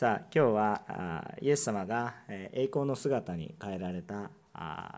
[0.00, 4.30] さあ今日はイエス様が栄光の姿に変えられた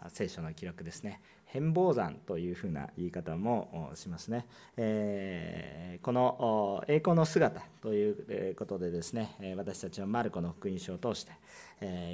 [0.06, 1.20] 聖書の記録ですね。
[1.44, 4.46] 変貌山というふうな言い方もしますね、
[4.76, 8.10] えー、この栄光の姿とい
[8.50, 11.32] うことでですね私たちはマルコの福音書を通して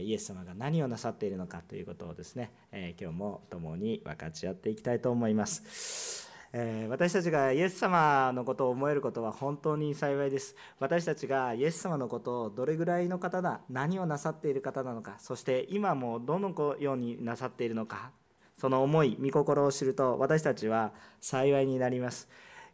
[0.00, 2.50] イエス様が何をなさっているのかということをですね
[2.98, 6.27] 今日も共に分かち合っていきたいと思います。
[6.52, 10.56] えー、私たちがイエス様のことを思えることは本当に幸いです。
[10.78, 18.10] 私たちがイエス様のことをどれぐらいの方だ何をなさっている方なのかそして今もどのようになさっているのか
[18.56, 22.28] その思い御心を知ると私たちは幸いになります。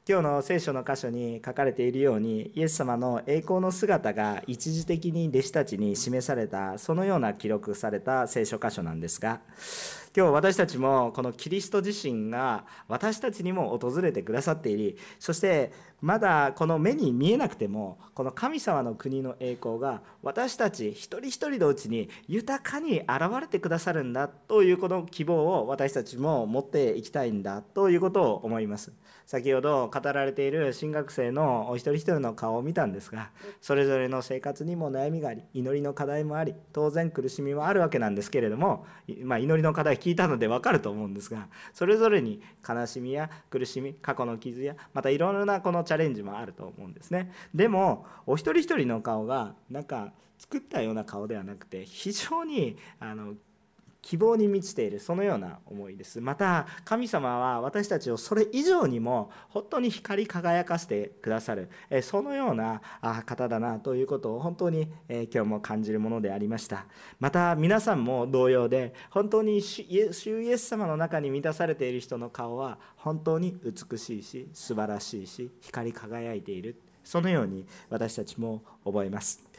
[0.07, 9.41] 今日の聖書の箇所に書かれているようにイエス様の栄光の姿が一時的に弟子たちに示されたそのような記録された聖書箇所なんですが
[10.15, 15.73] 今日私たちもこのキリスト自身が私たちにも訪れてくださっていりそして
[16.03, 28.93] まだこの目に見えなくてもこの神様の国の栄光が私たち一人一人のうちに豊かに現れてくださるんだというこの希望を私たちも持っていきたいんだということを思います。
[29.27, 33.31] 先ほど語られている新学生のお一人一人の顔を見たんですが
[33.61, 38.87] それぞれの生活にも悩みがあり祈りの課題もあり当然苦しみもあるわけなんですけれども、
[39.23, 47.33] まあ、祈りの課題聞いたので分かると思うんですがそれぞれに悲しみや苦しみ過去の傷やまたいろいろなこのチャレンジもあると思うんですね。
[47.55, 53.35] でもお一人一人の顔がなんか作ったような顔ではなくて非常にあの
[54.05, 56.21] 希望に満ちているそのような思いです。
[56.21, 61.71] また神様は私たちをそれ以上にも本当に光り輝かせてくださる
[62.03, 62.83] そのような
[63.25, 66.87] 方だなということを本当に今日も感じるものでありました。
[67.19, 76.77] また皆さんも同様で本当に主イエス様の中に満たされている人の顔は本当に美しいし素晴らしいし光り輝いている。
[77.03, 79.54] そのように私たちも覚えます。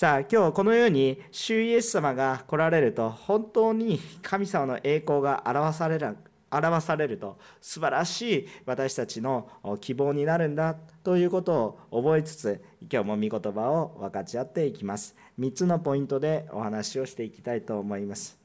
[0.00, 6.16] さあ今日このように主イエス様が来られると本当に神様の栄光が表される
[6.50, 9.50] 表されると素晴らしい私たちの
[9.82, 10.74] 希望になるんだ
[11.04, 15.14] ということを覚えつつ今日も御言葉を分かち合っていきます。
[15.38, 18.40] 3つのポイントでお話をしていきたいと思います。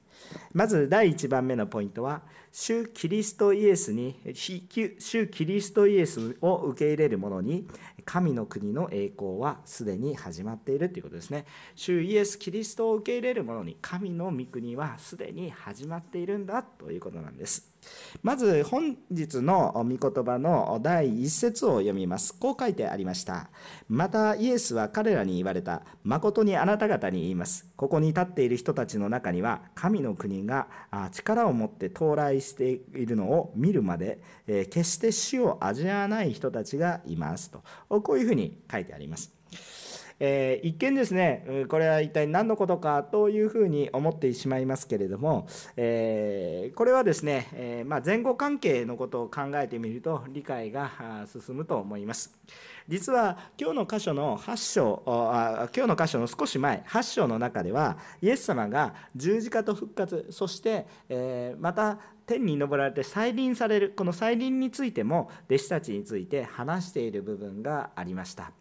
[0.54, 2.22] まず第1番目のポイントは
[2.52, 7.68] 主キリストイエスに主キリストイエスを受け入れる者に
[8.06, 11.46] 神の国の栄光はすでに始まっているということですね。
[11.76, 17.75] 主イエスキリストを受け入れる者に神の御国はすでに始まっているんだということなんです。
[18.24, 22.34] まず本日の御言葉の第一節を読みます。
[22.34, 23.50] こう書いてありました。
[23.88, 25.84] またイエスは彼らに言われた。
[26.04, 27.68] 誠にあなた方に言います。
[27.76, 30.68] ここに立っている人たちの中には神の国が
[31.12, 37.64] 力を持って到来しているのを見るまで決して死を味わわない人たちがいますと。
[38.02, 39.35] こういうふうに書いてあります。
[40.20, 52.34] えー、一見ですねこれは一体何のことかというふうに思ってしまいますけれども、えー、これはですね、えー、まあ、前後関係のことを考えてみると理解が進むと思います。
[52.88, 61.98] 実は今日の箇所の8章あ今日の箇所の少し前8章の中ではイエス様が十字架と復活そして、えまた
[62.28, 68.52] 天に昇られて再臨されるこの再臨についても弟子たちについて話している部分がありました。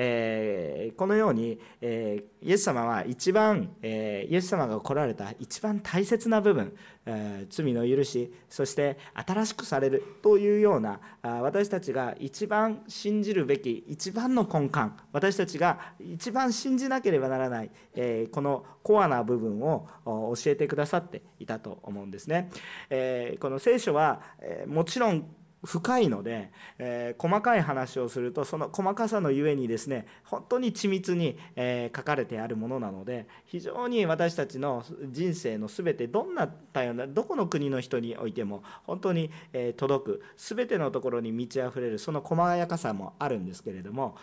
[0.00, 6.72] えー、このように、えー、イエス様は一番、えー、イエス様が来られた一番大切な部分、
[7.04, 14.78] え罪の許しそして新しくされるというようなあ私たちが一番信じるべき一番の根幹
[15.12, 22.50] 私たちが一番信じなければならない、えこのコアな部分を教えてくださっていたと思うんですね。
[22.88, 25.26] えこの聖書は、えもちろん
[25.64, 44.16] 深いので、えー、細かい話をするとその細かさのゆえにですね本当に緻密に、えー、書かれてあるものなので非常に私たちの人生の全てどんな多様などこの国の人においても本当に、えー、届く全てのところに満ち溢れるその細やかさもあるんですけれども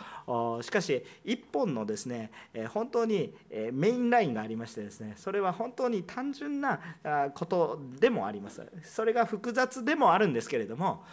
[0.61, 6.79] しかし一本のですね、え本当に、えメインラインがありましてですねそれは本当に単純な
[7.33, 8.65] ことでもあります。
[8.83, 11.03] それが複雑でもあるんですけれども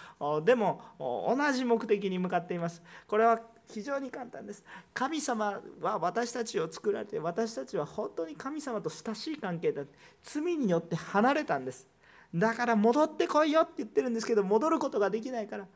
[0.45, 2.83] でも同じ目的に向かっています。
[3.09, 4.65] これは非常に簡単です。
[4.95, 9.83] 神様は私たちを作られて私たちは本当に神様と親しい関係だ。
[10.23, 11.89] 罪によって離れたんです。
[12.35, 15.67] だから戻ってこいよって言ってるんですけど戻ることができないから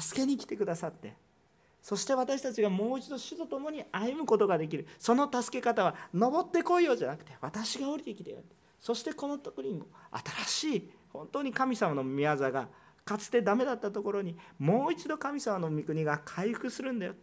[0.00, 1.14] 助けに来てくださって。
[1.82, 4.86] そして私たちがもう一度主と共に歩むことができる。
[4.98, 8.44] その助け方は登ってこいよじゃなくて私が降りてきてやる。
[8.80, 9.82] そしてこの時に
[10.46, 12.68] 新しい本当に神様の御業が
[13.04, 17.14] かつてダメだったところにもう一度神様の御国が回復するんだよ。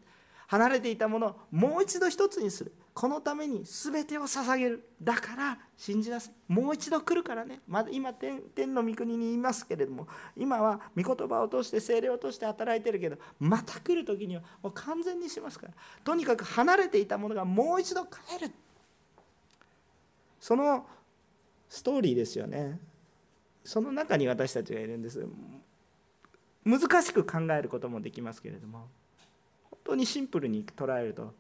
[0.48, 2.74] 離れていたものをもう一度一つにする。
[2.94, 4.86] このために全てを捧げる。
[5.02, 6.54] だから信じなさい。
[6.54, 7.62] もう一度来るからね。
[7.68, 15.74] まだ今天天の御国にいますけれども今は御言葉を通して精霊を通して働いてるけどまた来る時にはもう完全にしますから。
[16.04, 18.52] とにかく離れていたものがもう一度帰る。
[20.42, 20.86] その
[21.70, 22.78] ストーリーですよね。
[23.64, 25.26] その中に私たちがいるんです。
[26.64, 28.88] 難しく考えることもできますけれども
[29.70, 31.34] 本当にシンプルに捉えると本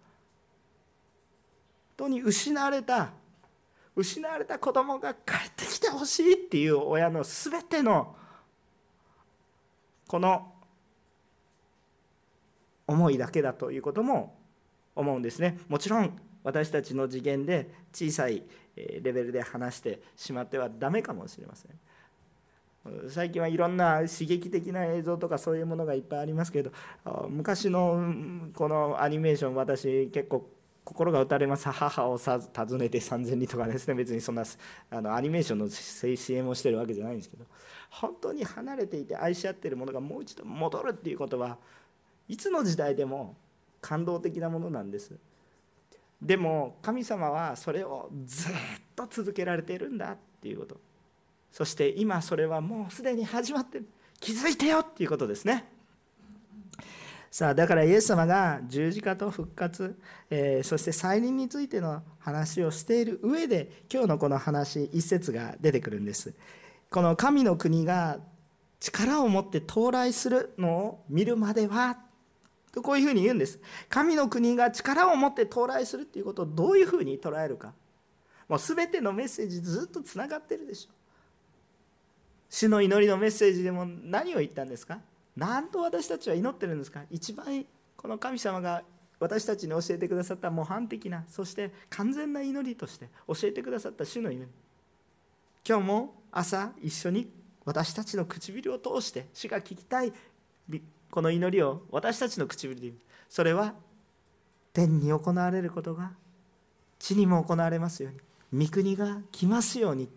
[1.97, 3.11] 当に失われた
[3.95, 8.15] 失われた子供が帰ってきてほしいっていう親の全ての
[10.07, 10.53] この
[12.87, 14.37] 思いだけだということも
[14.95, 15.59] 思うんですね。
[15.69, 18.43] もちろん私たちの次元で小さい
[18.75, 21.71] レベルで話してしまってはダメかもしれません。
[23.09, 26.71] 最近はいろんな刺激的な映像とかそういうものがいっぱいありますけど
[27.29, 30.49] 昔のこのアニメーション私結構
[30.83, 31.69] 心が打たれます。
[31.69, 32.39] 母を訪
[32.77, 33.93] ねて3000里とかですね。
[33.93, 34.43] 別にそんな
[34.89, 37.45] あのアニメーションの CM をしてるわけじゃないんですけど。
[37.91, 41.57] 本当に離れていて愛し合っているものがもう一度戻るっていうことは
[42.29, 43.35] いつの時代でも
[43.81, 45.13] 感動的なものなんです。
[46.21, 48.51] でも神様はそれをずっ
[48.95, 50.77] と続けられているんだっていうこと。
[51.51, 53.87] そして今それはもうすでに始まってる。
[54.19, 55.65] 気づいてよっていうことですね。
[57.31, 59.97] さあだからイエス様が十字架と復活、
[60.29, 66.33] えー、そして再臨についての話をしている上で今日のこの話一節が出てくるんです。
[66.89, 68.19] この神の国が
[68.81, 71.97] 力を持って到来するのを見るまでは
[72.73, 73.59] とこういうふうに言うんです。
[73.89, 77.73] 神の国が力を持って到来するっていうことをどういうふうに捉えるか。
[78.49, 81.00] もう全てのメッセージずっとつながってるでしょ。
[82.51, 84.99] 主の祈りのメッセージでも何を言ったんですか？
[85.37, 87.01] 何と私たちは祈ってるんですか？
[87.09, 87.65] 一番
[87.95, 88.83] この神様が
[89.19, 94.47] 私たちに教えてくださった模範的なそして完全な祈りとして教えてくださった主の祈り。
[95.67, 97.31] 今日も朝一緒に
[97.63, 100.11] 私たちの唇を通して主が聞きたい
[101.09, 102.95] この祈りを私たちの唇で言う。
[103.29, 103.75] それは
[104.73, 106.11] 天に行われることが
[106.99, 108.65] 地にも行われますように。
[108.65, 110.09] 御国が来ますように。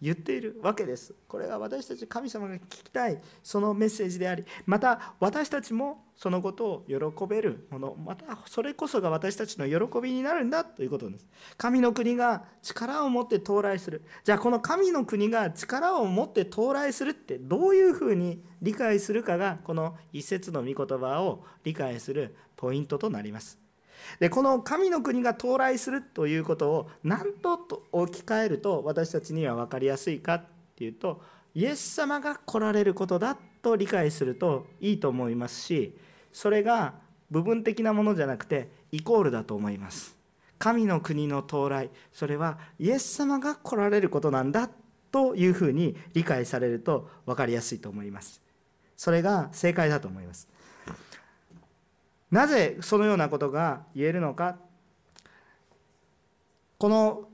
[0.00, 1.14] 言っているわけです。
[1.26, 11.26] これが私たち神様が聞きたいそのメッセージでありまた私たちもそのことを喜べるものまたそれこそが私たちの喜びになるんだということです。
[11.56, 23.67] 神の国が力を持って到来するじゃあこの神の国が力を持って到来するってどういうふうに理解するかがこの一節の御言葉を理解するポイントとなります。
[24.20, 30.44] でこの神の国が到来するということを何とと置き換えると私たちには分かりやすいかっ
[30.76, 31.22] ていうと
[31.54, 35.96] イエス様が来られることだと理解するといいと思いますし
[36.32, 36.94] それが
[37.30, 40.16] 部分的なものじゃなくてイコールだと思います。
[40.58, 44.68] 神の国の到来それはイエス様が来られることなんだ
[45.12, 48.42] というふうに理解されると分かりやすいと思います。
[48.96, 50.48] それが正解だと思います。
[52.30, 54.58] なぜそのようなことが言えるのか。
[56.78, 57.28] この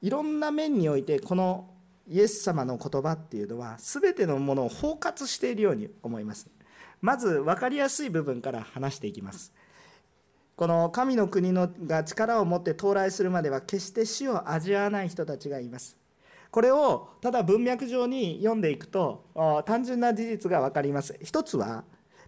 [0.00, 1.68] いろんな面においてこの
[2.08, 6.48] イエス様の言葉っていうのは全てのものを包括しているように思います。
[7.00, 9.52] まず分かりやすい部分から話していきます。
[10.56, 15.96] この神の国のが力を持って到来するまでは決して死を味わわない人たちがいます。
[16.50, 19.24] これをただ文脈上に読んでいくと
[19.66, 21.18] 単純な事実が分かります。
[21.22, 21.84] 一つは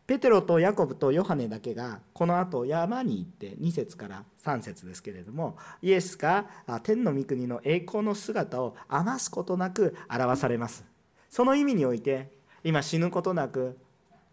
[0.07, 6.47] ペテロとヤコブとヨハネだけがこのあと山に行って2節から3節ですけれどもイエスが
[6.83, 10.85] 天の御国の栄光の姿を余すことなく表されます。
[11.31, 12.33] その意味において
[12.65, 13.79] 今死ぬことなく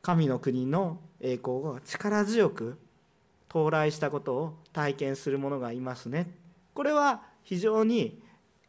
[0.02, 2.78] 神の国の栄光を力強く
[3.50, 6.32] 到来したことを体験する者がいますね。
[6.74, 8.22] これは非常に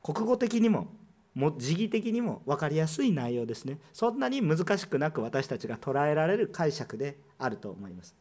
[0.03, 0.89] 国語的にも
[1.35, 3.79] も時義的にも分かりやすい内容ですね。
[3.93, 8.15] そんなに難しくなく私たちが捉えられる解釈であると思います。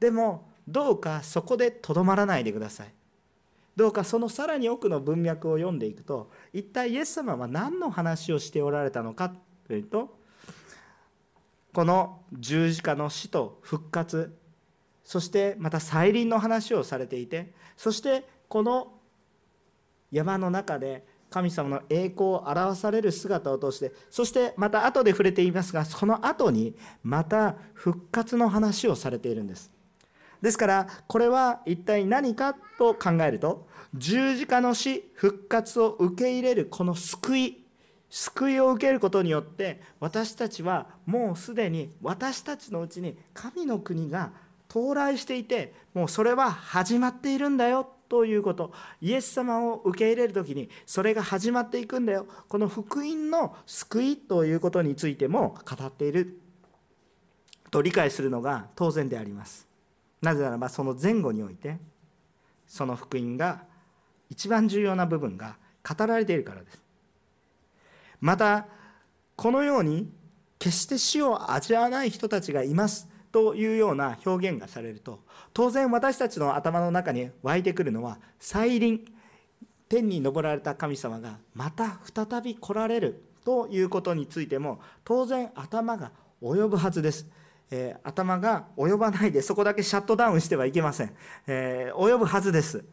[0.00, 2.92] でもどうかそこでとどまらないでください。
[3.76, 9.32] どうかそのさらに奥の文脈を読んでいくと一体イエス様は何の話をしておられたのか
[9.66, 10.18] というと
[11.72, 14.36] この十字架の死と復活
[15.04, 18.92] そしてまた再臨の話をされていてそしてこの
[20.10, 29.70] 山の中で神様の栄光を表される姿を通してそしてまた後で触れていますがその後にまた復活の話をされているんです。
[30.42, 37.64] ですからこれは一体何かと考えると十字架の死復活を受け入れるこの救い
[38.08, 44.32] 救いを受けることによって私たちはもうすでに私たちのうちに神の国が
[44.68, 47.92] 到来していてもうそれは始まっているんだよ。
[48.10, 48.72] ということ。
[49.00, 52.26] イエス様を受け入れる時にそれが始まっていくんだよ。
[52.48, 56.40] この福音の救いということについても語っている。
[57.70, 59.68] と理解するのが当然であります。
[60.20, 61.78] なぜならばその前後において
[62.66, 63.62] その福音が
[64.28, 65.56] 一番重要な部分が
[65.88, 66.82] 語られているからです。
[68.20, 68.66] また
[69.36, 70.10] このように
[70.58, 73.08] 決して死を味わわない人たちがいます。
[73.32, 75.20] というような表現がされると
[75.52, 79.04] 当然私たちの頭の中に湧いてくるのは再臨
[79.88, 87.28] 天に昇られた神様がまた再び来られるということについても当然頭が及ぶはずです。
[87.72, 91.14] えー、頭が及ばないでそこだけシャットダウンしてはいけません、
[91.46, 92.84] えー、及ぶはずです。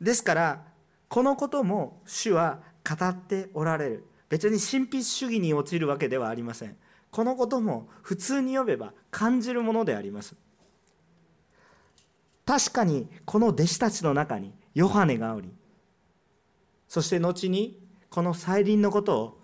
[0.00, 0.64] ですから
[1.08, 4.04] このことも主は語っておられる。
[4.28, 6.76] 別に神秘主義に陥るわけではありません。
[7.10, 10.36] このことも普通に読めば感じるものであります。
[12.44, 15.52] 確かにこの弟子たちの中にヨハネがおり
[16.88, 19.40] そして後にこの再臨のことを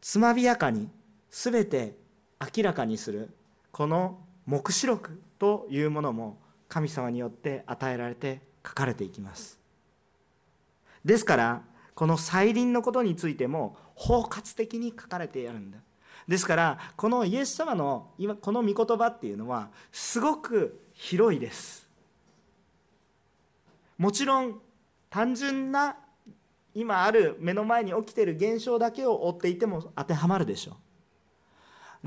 [0.00, 0.88] つまびやかに
[1.30, 1.96] 全て
[2.40, 3.34] 明らかにする
[3.72, 9.58] この黙示録というものも神様によって与えられて書かれていきます。
[11.04, 11.62] ですから
[11.96, 15.78] この再臨のことについても包括的に書かれてやるんだ。
[16.26, 21.88] ですからこのイエス様の今この御言葉っていうのはすごく広いです。
[23.98, 24.60] もちろん
[25.08, 25.96] 単純な
[26.74, 30.74] 今ある目の前に起きている現象だけを追っていても当てはまるでしょう。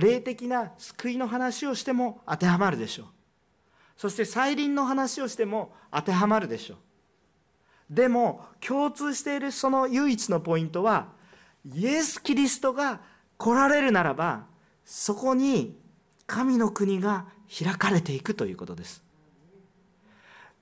[0.01, 3.07] 霊的な救いの話をしても当てはまるでしょう。
[3.97, 6.77] そして再臨の話をしても当てはまるでしょう。
[7.89, 11.07] でも共通しているその唯一のポイントは
[11.65, 13.01] イエス・キリストが
[13.39, 14.43] 来られるならば
[14.85, 15.79] そこに
[16.27, 19.01] 神の国が開かれていくということです。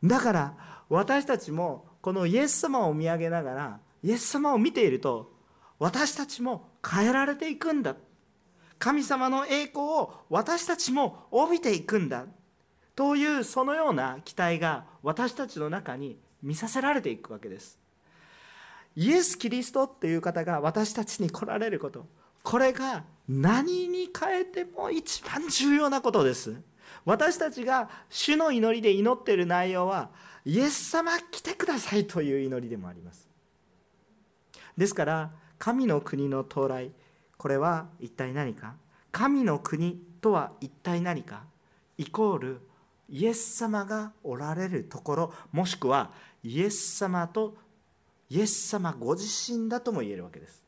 [0.03, 0.53] だから
[0.88, 5.34] 私たちもこのイエス様を見上げながらイエス様を見ていると
[5.79, 7.96] 私たちも変えられていくんだ。
[8.79, 12.25] 神様の栄光を私たちも帯びていくんだ。
[12.96, 17.79] というそのような期待が私たちの中に見させられていくわけです。
[18.96, 22.05] イエス・キリストっていう方が私たちに来られること。
[22.50, 26.56] これが何に変えても一番重要なことです。
[27.04, 30.12] 私たちが主の祈りで祈っている内容は
[30.46, 33.27] イエス様来てくださいという祈りでもあります。
[34.77, 36.92] ですから神の国の到来
[37.38, 38.75] これは一体何か？
[39.12, 41.44] 神の国とは一体何か？
[41.98, 42.62] イコール
[43.10, 46.12] イエス様がおられるところもしくは
[46.44, 47.58] イエス様と
[48.30, 50.66] イエス様ご自身だとも言えるわけです。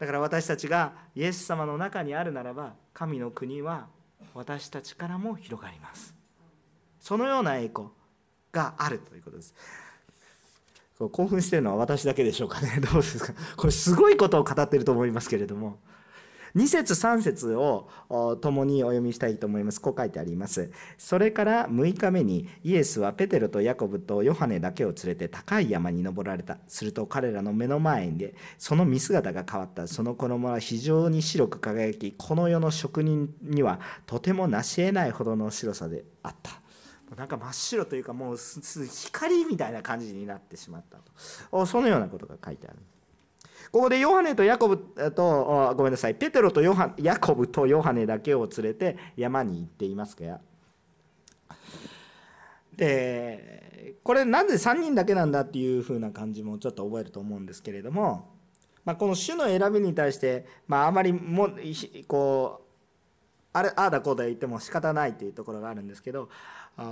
[0.00, 3.86] だから私たちがイエス様の中にあるならば神の国は
[4.34, 6.14] 私たちからも広がります。
[7.00, 7.88] そのような栄光
[8.50, 9.54] があるということです。
[11.12, 12.80] 興奮してるのは私だけでしょうかね。
[12.80, 13.32] どうですか？
[13.56, 15.78] これすごいことを語ってると思いますけれども。
[16.54, 17.88] 2節3節を
[18.40, 19.80] 共にお読みしたいと思います。
[19.80, 20.70] こう書いてあります。
[20.98, 26.58] それから6日目にイエスはペテロとヤコブとヨハネだけを連れて高い山に登られた。
[26.68, 29.86] すると彼らの目の前でその見姿が変わった。
[29.86, 36.52] その衣は非常に白く輝き、この世の職人にはとても成し得ないほどの白さであった。
[37.16, 40.98] なんか真っ白というかもう光みたいな感じになってしまった
[41.50, 42.78] とそのようなことが書いてある
[43.72, 44.78] ここでヨハネとヤコブ
[45.12, 46.14] とごめんなさい。
[46.14, 50.40] ペテロとヨハヤコブとヨハネだけを連れて山に行っていますが。
[52.76, 58.30] でこれなんで3人だけなんだっていう風な感じもちょっと覚えると思うんですけれども、
[58.84, 61.50] まあ、この種の選びに対して、まあ、あまりも
[62.08, 62.69] こう
[63.52, 66.28] あれああだこうだ言っても仕方ないというところがあるんですけど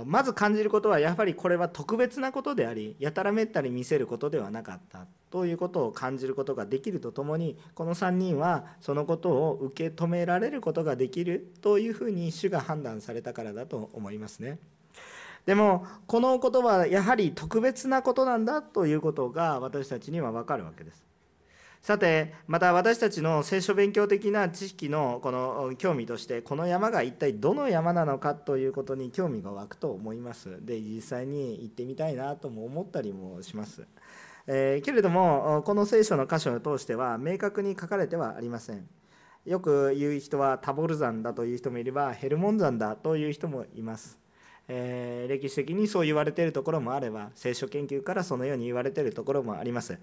[0.05, 14.59] まず感じることはやはりこれは特別なことでありやたらめったり見せることではなかったということを感じることができるとともにこの3人はそのことを受け止められることができるというふうに主が判断されたからだと思いますね。
[15.45, 21.08] でもこのことはやはり特別なことなんだということが私たちには分かるわけです。
[21.81, 30.63] さてまた私たちの聖書勉強的な知識のこの興味としてこの山が一体どの山なのかということに興味が湧くと思います。
[30.65, 33.87] で実際に行ってみたいなとも思ったりもします、
[34.45, 38.87] えー、けれどもこの聖書の箇所を通しては明確に書かれてはありません。
[39.45, 44.19] よく言う人はタボル山だという人もいればヘルモン山だという人もいます。
[44.67, 49.97] えー、歴史的にそう言われているところもあれば聖書研究からそのように言われているところもあります。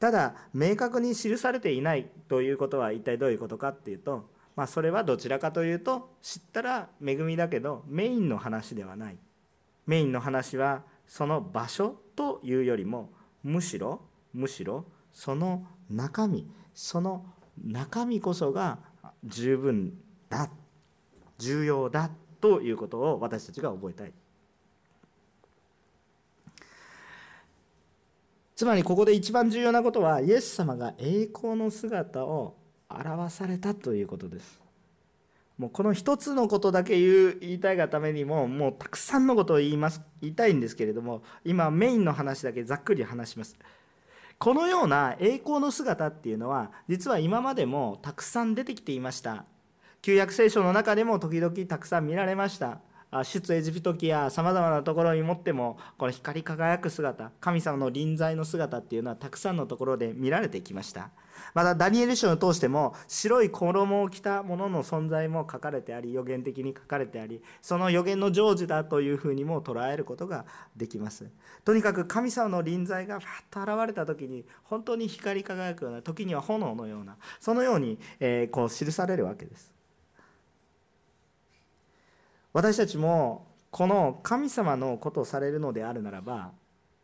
[0.00, 9.18] ただ明確に記されていないということは一体どういうことかっていうとまあ、それはどちらかというと知ったら恵みだけどメインの話ではない。
[9.86, 13.10] メインの話はその場所というよりも
[13.42, 14.00] むしろ
[14.32, 17.26] むしろその中身その
[17.62, 18.78] 中身こそが
[19.24, 19.92] 十分
[20.30, 20.48] だ
[21.38, 22.10] 重要だ
[22.40, 24.12] ということを私たちが覚えたい。
[28.56, 32.56] つまりここで一番重要なことはイエス様が栄光の姿を
[32.88, 34.60] 表されたということです。
[35.58, 43.56] もうこの一つのことだけ言う言いたいがためにももうたくさんのことを言います言いたいんですけれども今メインの話だけざっくり話します。
[44.38, 49.44] このような栄光の姿っていうのは実は今までもたくさん出てきていました。
[50.02, 52.80] 旧約聖書の中でも時々たくさん見られました。
[53.22, 61.10] 出エジプト記やさまざまなところにもってもこの光り輝く姿神様の臨在の姿っていうのはたくさんのところで見られてきました。
[61.52, 71.28] またダニエル書を通しても白い衣を着た者の存在も書かれてあり予言的に書かれてありその予言の成就だというふうにも捉えることができます。
[71.64, 79.73] とにかく神様の臨在がファッと現れた時に本当に光り輝くような時には炎のようなそのように、えー、こう記されるわけです。
[82.54, 86.52] 私たちもこの神様のことをされるのであるならば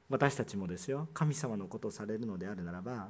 [0.09, 3.09] 私たちもですよ神様のことをされるのであるならば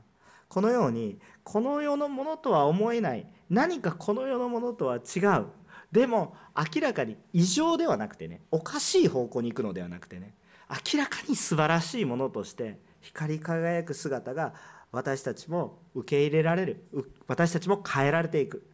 [0.49, 5.47] このようにこの世のものとは思えない何かこの世のものとは違う
[5.93, 10.35] でも明らかに異常ではなくてねおかしい方向に行くのではなくてね
[10.71, 14.55] 明らかに素晴らしいものとして光り輝く姿が
[14.93, 16.85] 私たちも受け入れられる
[17.27, 18.67] 私たちも変えられていく。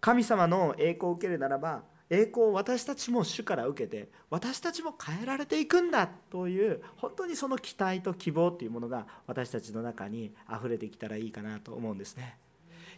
[0.00, 12.36] 神様の栄光を受けるならば栄光を私たちも主から受けて私たちも変えられていくんだという本当にその期待と希望というものが私たちの中に溢れてきたらいいかなと思うんですね。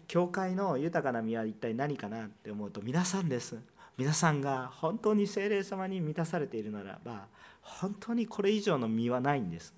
[0.07, 3.59] 教会の豊かな実は一体何かなって思うと皆さんです。
[3.97, 7.27] 皆さんが本当に精霊様に満たされているならば
[7.61, 9.75] 本当にこれ以上の実はないんです。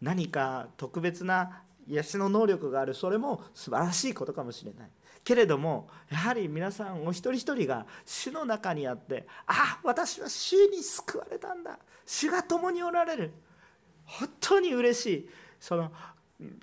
[0.00, 4.90] 何か特別な癒しの能力があるそれも素晴らしいことかもしれない。
[5.24, 11.78] けれどもやはり皆さんお一人一人が主の中にあってああ私は主に救われたんだ。
[12.06, 13.32] 主が共におられる。
[14.04, 15.30] 本当に嬉しい。
[15.58, 15.90] その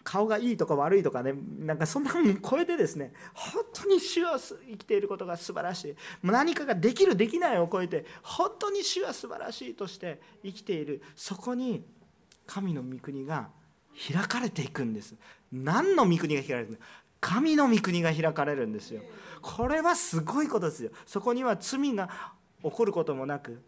[0.04, 5.96] 顔がいいとか悪いとかねなんかそんなのを超えてですね本当に主は生きていることが素晴らしい。
[6.22, 11.02] 何かができるできないを超えて本当に主は素晴らしいとして生きている。
[11.16, 11.84] そこに
[12.46, 13.50] 神の御国が
[14.14, 15.16] 開かれていくんです。
[15.52, 16.80] 何の御国が開かれていく
[17.22, 19.02] 神の御国が開かれるんですよ。
[19.42, 20.92] これはすごいことですよ。
[21.06, 22.10] そこには罪が
[22.64, 23.62] 起こることもなく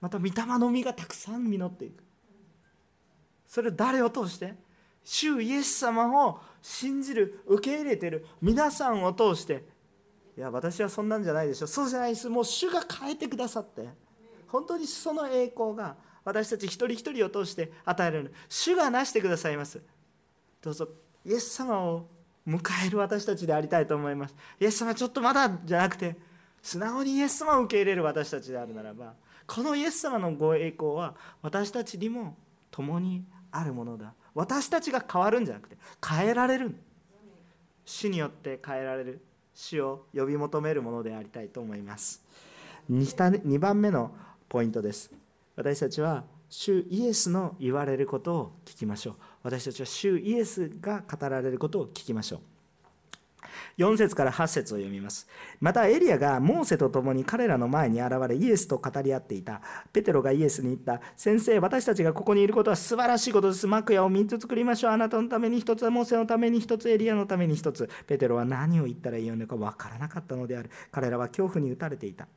[0.00, 2.04] また御霊の実がたくさん実っていく。
[3.46, 4.54] それ誰を通して？
[5.02, 9.64] 主イエス様を信じる受け入れてる皆さんを通して。
[10.36, 11.66] いや私はそんなんじゃないでしょ。
[11.66, 12.28] そうじゃないです。
[12.28, 13.88] もう主が変えてくださって。
[14.48, 18.34] 本当にその栄光が私たち一人一人を通して与えられる。
[18.48, 19.80] 主がなしてくださいます。
[20.60, 20.88] どうぞ。
[21.24, 22.08] イエス様を
[22.46, 24.34] 迎える私たちでありたいと思います。
[24.60, 26.16] イエス様ちょっとまだじゃなくて
[26.62, 29.14] 素直にイエス様を受け入れる私たちであるならば
[29.46, 32.36] このイエス様のご栄光は私たちにも
[32.70, 34.14] 共にあるものだ。
[34.34, 35.76] 私たちが変わるんじゃなくて
[36.06, 36.74] 変えられる。
[37.84, 39.20] 死によって変えられる。
[39.54, 42.24] 死を呼び求めるものでありたいと思います。
[42.90, 44.10] 2番目の
[44.48, 45.12] ポイントです。
[45.56, 46.24] 私たちは
[46.56, 49.14] 主イエスの言われることを聞きましょう。
[49.42, 52.40] 私たちは主イエスが語られることを聞きましょう。
[53.76, 55.26] 4節から8節を読みます。
[55.60, 59.62] またエリアがモーセと共に彼らの前に現れイエスと語り合っていた。
[59.92, 61.00] ペテロがイエスに言った。
[61.16, 63.66] 先生私たちがここにいることは素晴らしいことです。
[63.66, 64.92] 幕屋を3つ作りましょう。
[64.92, 67.90] あなたのために1つモーセのために1つエリアのために1つ。
[68.06, 70.70] ペテロは何を言ったらいいのか分からなかったのである。
[70.92, 72.28] 彼らは恐怖に打たれていた。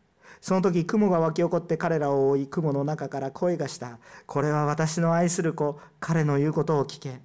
[0.41, 3.99] その時雲が湧き起こって彼らを追い雲の中から声がした。
[4.25, 5.79] これは私の愛する子。
[5.99, 7.19] 彼の言うことを聞け。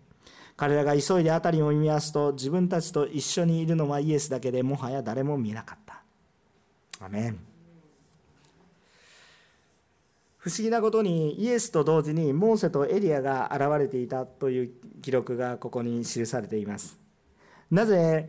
[0.56, 6.02] 彼らが急いで辺りを見回すと自分たちと一緒にいるのはイエスだけでもはや誰も見なかった。
[7.04, 7.38] アメン。
[10.38, 14.70] 不思議なことにイエスと同時にモーセとエリアが現れていたという
[15.00, 16.98] 記録がここに記されています。
[17.70, 18.28] なぜ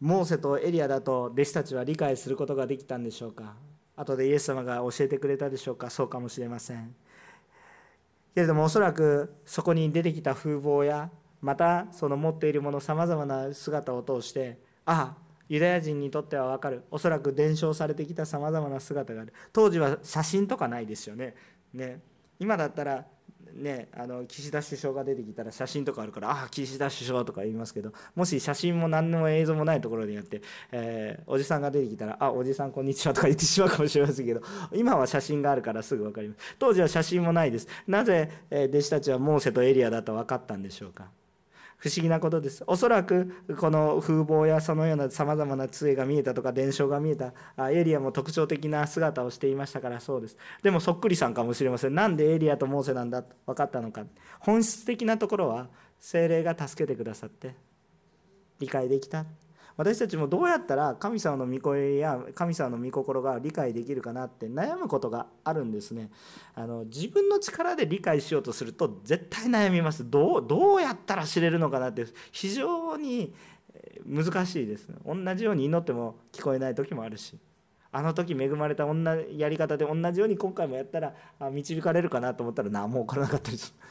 [0.00, 3.54] モーセとエリアだと弟子たちは理解することができたんでしょうか。
[3.96, 5.90] 後でイエス様が教えてくれたでしょうか？
[5.90, 6.94] そうかもしれません。
[8.34, 16.82] けれどもおそらくそこに出てきた風貌やまたその持っているものさまざまな姿を通してああユダヤ人にとっては分かる。
[16.90, 19.32] おそらく伝承されてきたさまざまな姿がある。
[19.52, 21.34] 当時は写真とかないですよね。
[21.72, 22.00] ね。
[22.40, 23.04] 今だったら
[23.54, 36.56] ね、あの岸田首相が出てきたら写真とかあるからああ岸田首相とか言いますけどもし写真も何の映像もないところにやって、えー、おじさんが出てきたらあおじさんこんにちはとか言ってしまうかもしれませんけど今は写真があるからすぐ分かります。
[36.58, 37.68] 当時は写真もないです。
[37.86, 41.08] なぜ、え弟子たちはモーセとエリアだと分かったんでしょうか？
[41.84, 42.64] 不思議なことです。
[42.66, 47.34] おそらくこの風貌やそのようなさまざまな杖が見えたとか伝承が見えた
[47.70, 50.38] エリアも特徴的な姿をしていましたからそうです。
[50.62, 51.94] でもそっくりさんかもしれません。
[51.94, 54.06] なんでエリアとモーセなんだと分かったのか。
[54.40, 55.68] 本質的なところは
[56.00, 57.54] 精霊が助けてくださって
[58.60, 59.26] 理解できた。
[59.76, 66.10] 私たちもどうやったら神様の御声や神様の御心が理解できるかなって悩むことがあるんですね。
[66.54, 70.08] あの自分の力で理解しようとすると絶対悩みます。
[70.08, 73.34] どうどうやったら知れるのかなって非常に
[74.06, 74.88] 難しいです。
[75.04, 77.36] 同じように祈っても聞こえない時もあるし
[77.90, 81.14] あの時恵まれた女やり方で同じように今回もやったら
[81.50, 83.84] 導かれるかなと思ったら何も起こらなかったりする。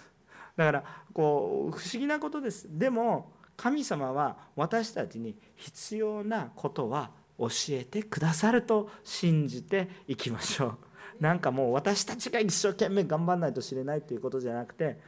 [0.56, 2.68] だからこう不思議なことです。
[2.70, 3.32] でも
[3.64, 10.78] 神様は私たちに必要なことは教えてくださると信じていきましょう。
[11.24, 15.00] なんかもう私たちが一生懸命頑張らないと知れないということじゃなくて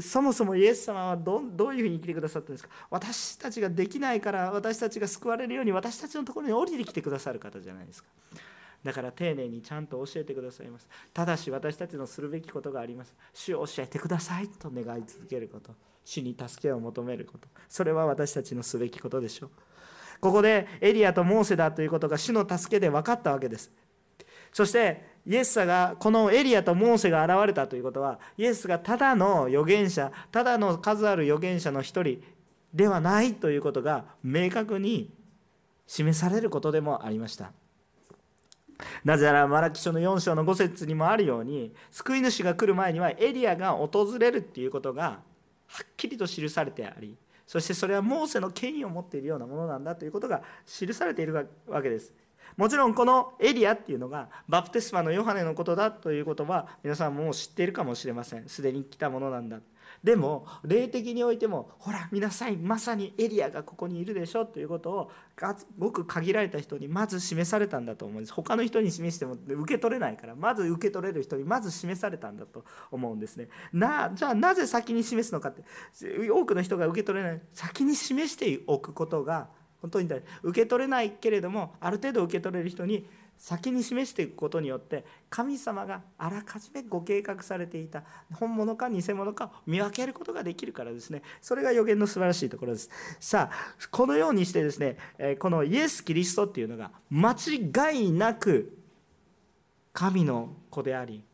[0.00, 2.70] そもそもイエス様はどどういうふうに生きてくださったんですか？
[2.88, 8.08] 私たちができないから私たちが救われるように私たちのところに降りてきてくださる方じゃないですか。
[8.82, 10.88] だから丁寧にちゃんと教えてくださいます。
[11.12, 13.14] ただし私たちのするべきことがあります。
[13.34, 15.89] 主を教えてくださいと願い続けること。
[16.10, 17.46] 主に助けを求めること。
[17.68, 19.50] それは私たちのすべきことでしょう。
[20.20, 23.70] ここでエリアとモーセだということが主の助けで分かったわけです。
[24.52, 32.20] そしてイエス様がこのエリアとモーセが現れたということはイエスがただの預言者ただの数ある預言者の一人
[32.74, 35.12] ではないということが明確に
[35.86, 37.52] 示されることでもありました。
[39.04, 45.20] なぜならマラキ書の4章の5節にもあるように救い主が来る前にはエリアが訪れるっていうことが
[45.70, 52.12] はっきりと記されてありそしてそれはモーセの権威を持っているようなものなんだということが記されているわけです。
[52.56, 58.48] もちろんこのエリアっていうのがバプテスマのヨハネのことだということは皆さんもう知っているかもしれません。
[58.48, 59.58] すでに来たものなんだ。
[60.02, 65.10] でも霊的においてもほら見なさいまさにエリアがここにいるでしょということを
[65.78, 68.32] ごく限られた人にまず示されたんだと思うんです。
[68.32, 73.36] 他の人に示しても受け取れないからまず受け取れる人にまず示されたんだと思うんです。
[73.36, 75.62] ねなじゃあなぜ先に示すのかって
[76.30, 79.48] 多くの人が受け取れない先に示しておくことが
[79.82, 80.26] 本当に大事。
[80.42, 83.06] 受け取れないけれどもある程度受け取れる人に
[83.40, 88.02] 先に示していくことによって神様があらかじめご計画されていた
[88.34, 91.22] 本物か偽物か見分けることができるからですね。
[91.40, 92.90] それが予言の素晴らしいところです。
[93.18, 94.98] さあこのようにしてですね
[95.38, 98.76] このイエス・キリストっていうのが間違いなく
[99.94, 101.24] 神の子であり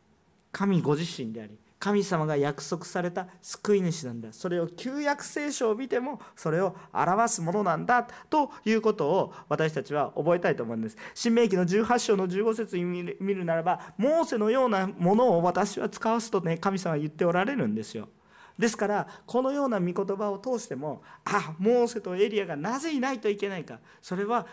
[0.53, 4.33] 神ご自身であり神様が約束された救い主なんだ。
[4.33, 8.07] それを旧約聖書を見てもそれを表すものなんだ。
[8.29, 10.97] ということを私たちは覚えたいと思うんです。
[11.13, 18.09] 新明記の18章の15節に見るならばモーセのようなものを私は使わすとね神様は言っておられるんですよ。
[18.57, 23.79] ですからこのような御言葉を通してもあモーセとエリアがなぜいないといけないか。
[24.01, 24.47] それは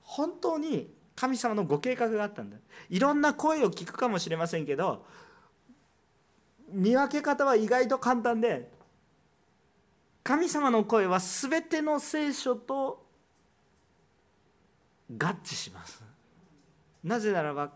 [0.00, 2.56] 本当に神様のご計画があったんだ。
[2.90, 5.04] いろんな声を聞くかもしれませんけど
[6.72, 8.70] 見分け方は意外と簡単で
[10.24, 13.04] 神様の声は全ての聖書と
[15.10, 16.02] 合致します。
[17.02, 17.70] なぜならば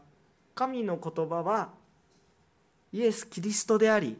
[0.54, 1.70] 神の言葉は
[2.92, 4.16] イエス・キリストであり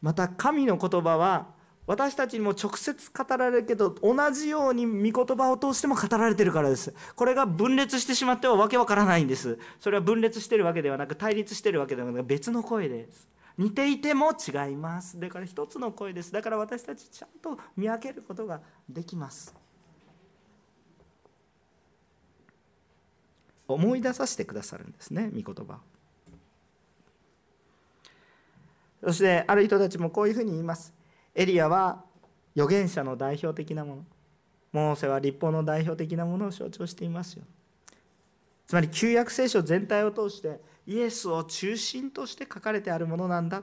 [0.00, 1.46] また神の言葉は
[1.88, 6.94] 私たちにも直接語られるけど同じように御言葉を通しても語られてるからです。
[7.16, 9.58] これが分裂してしまってはわけわからないんです。
[9.80, 13.26] それは分裂してるわけではなく対立してるわけではなく別の声です。
[13.56, 15.18] 似ていても違います。
[15.18, 16.30] だから一つの声です。
[16.30, 19.54] だから私たちちゃんと見分けることができます。
[23.66, 25.78] 思い出させてくださるんですね御言葉。
[29.02, 30.92] そしてある人たちもこういうふうに言います。
[31.38, 32.02] エリアは
[32.56, 34.04] 預言者の代表的なもの。
[34.72, 37.44] モーセは立法の代表的なものを象徴していますよ。
[38.66, 43.62] つまり旧約聖書全体を通してイエスを中心として書かれてあるものなんだ。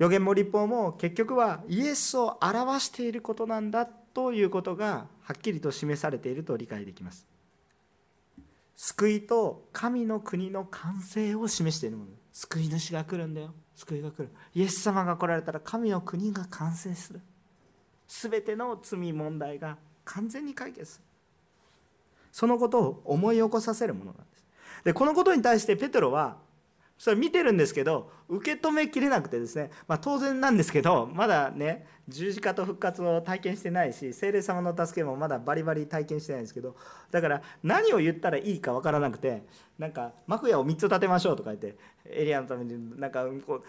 [0.00, 7.28] 預言も立法も結局はイエスを表していることなんだということがはっきりと示されていると理解できます。
[8.74, 12.10] 救いと神の国の完成を示しているもの。
[12.32, 13.54] 救い主が来るんだよ。
[13.82, 14.30] 救いが来る。
[14.54, 17.20] イエス様が来られたら神の国が完成する。
[18.08, 21.04] 全ての罪問題が完全に解決する。
[22.30, 24.44] そのことを思い起こさせるものなんです。
[24.84, 26.36] でこのことに対してペテロは
[27.02, 36.76] それ見てるんですけど受け止めきれなくてですね、まあ、当然なんですけどまだね十字架と復活を体験してないし精霊様の助けもまだバリバリ体験してないんですけど
[37.10, 39.42] だから何を言ったらいいか分からなくて
[39.80, 41.76] なんか幕屋を3つ建てましょうとか言って
[42.08, 43.64] エリアのためになんかこう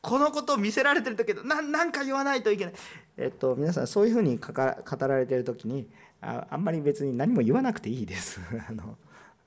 [0.00, 2.74] このことを見せられてる時ど何か言わないといけない、
[3.16, 5.88] えっと、皆さんそういうふうに語られてる時に
[6.20, 8.38] ああんまり別に何も言わなくていいです。
[8.68, 8.96] あの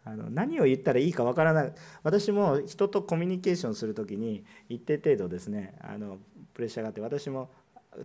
[0.06, 1.74] あの何を言ったらいいかわからない。
[2.04, 6.18] 私も人とコミュニケーションする時に一定程度ですねあの
[6.54, 7.50] プレッシャーがあって私も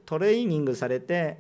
[0.05, 1.39] トレーニングされて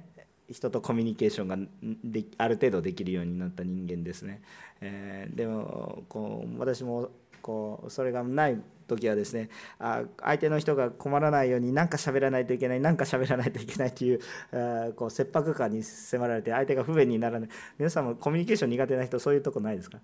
[0.50, 1.56] 人とコミュニケーションが
[2.02, 4.42] である程度できるようになった人間ですね、
[4.80, 7.10] えー、でもこう私も
[7.42, 14.20] こうそれがない時はですねあ相手の人が困らないように何か喋らないといけない何か喋らないといけないという
[14.52, 17.48] あこう切迫感に迫られて相手が不便にならない。
[17.78, 19.98] 皆さんもコミュニケーション苦手な人そういうとこないですか？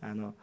[0.00, 0.34] あの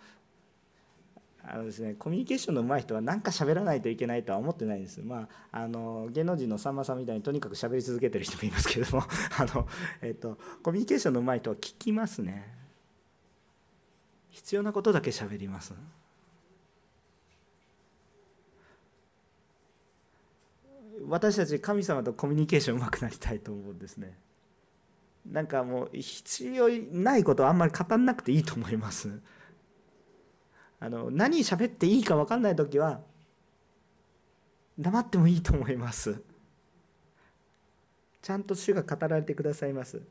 [1.49, 5.01] あのですね、コミュニケーションの上手い人は何か喋らないといけないとは思ってないんです。
[5.01, 9.03] まあ、あの芸能人のさんまさんみたいにとにかく喋り続けてる人もいますけれども
[9.39, 9.65] あの、
[10.01, 12.53] えっと、コミュニケーションの上手い人は聞きますね。
[14.29, 15.73] 必要なことだけ喋ります。
[21.07, 24.17] 私たち神様とコミュニケーションうまくなりたいと思うんですね。
[25.25, 29.21] なんかもう必要ないことはあんまり語んなくていいと思います。
[30.79, 32.99] あの何喋っていいか分かんない時は
[34.77, 36.21] 黙ってもいいと思います。
[38.21, 40.01] ちゃんと主が語られてくださいます。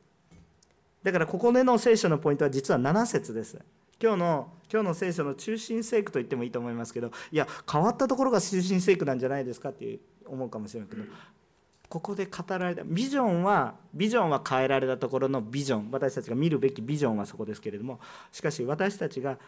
[1.03, 3.59] だからここでの聖書のポイントは実は7節です。
[4.01, 11.03] 今日の今日の聖書の中心聖句と言ってもいいと思いますけどいや変わったところが中心聖句なんじゃないですかって思うかもしれないけど
[11.89, 15.89] ここで語られたビジョンはビジョンは変えられたところのビジョン。
[15.91, 17.99] 私たちが見るべきビジョンはそこですけれども
[18.31, 19.39] しかし私たちが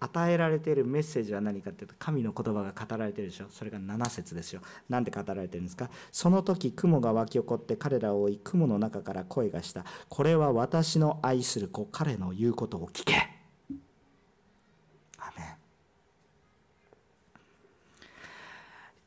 [0.00, 3.46] 与えられているメッセージは何かっていうと神の言葉が語られているでしょ。
[3.50, 4.60] それが7節ですよ。
[4.88, 5.90] 何で語られているんですか？
[6.12, 9.84] その時雲が湧き起こって彼らを追い雲の中から声がした。
[10.08, 13.14] これは私の愛する子彼の言うことを聞け。
[15.18, 15.56] アメン。